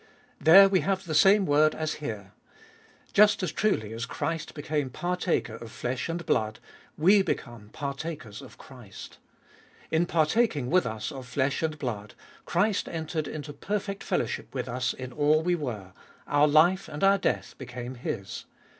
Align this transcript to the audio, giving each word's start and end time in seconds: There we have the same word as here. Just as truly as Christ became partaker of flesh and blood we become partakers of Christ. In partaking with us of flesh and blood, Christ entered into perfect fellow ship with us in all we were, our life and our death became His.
There 0.39 0.67
we 0.67 0.79
have 0.79 1.05
the 1.05 1.13
same 1.13 1.45
word 1.45 1.75
as 1.75 1.93
here. 2.01 2.31
Just 3.13 3.43
as 3.43 3.51
truly 3.51 3.93
as 3.93 4.07
Christ 4.07 4.55
became 4.55 4.89
partaker 4.89 5.57
of 5.57 5.71
flesh 5.71 6.09
and 6.09 6.25
blood 6.25 6.57
we 6.97 7.21
become 7.21 7.69
partakers 7.69 8.41
of 8.41 8.57
Christ. 8.57 9.19
In 9.91 10.07
partaking 10.07 10.71
with 10.71 10.87
us 10.87 11.11
of 11.11 11.27
flesh 11.27 11.61
and 11.61 11.77
blood, 11.77 12.15
Christ 12.45 12.89
entered 12.89 13.27
into 13.27 13.53
perfect 13.53 14.01
fellow 14.01 14.25
ship 14.25 14.55
with 14.55 14.67
us 14.67 14.95
in 14.95 15.11
all 15.11 15.43
we 15.43 15.53
were, 15.53 15.91
our 16.25 16.47
life 16.47 16.89
and 16.89 17.03
our 17.03 17.19
death 17.19 17.53
became 17.59 17.93
His. 17.93 18.45